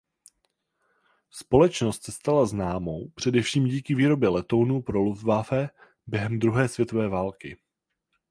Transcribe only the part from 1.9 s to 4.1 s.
se stala známou především díky